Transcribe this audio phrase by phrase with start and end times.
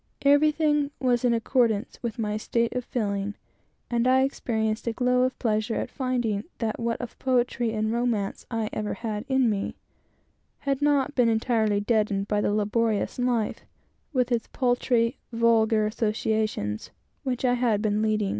[0.23, 3.35] Everything was in accordance with my state of feeling,
[3.87, 8.43] and I experienced a glow of pleasure at finding that what of poetry and romance
[8.49, 9.75] I ever had in me,
[10.61, 13.45] had not been entirely deadened by the laborious and frittering
[15.37, 16.37] life
[17.43, 18.23] I had led.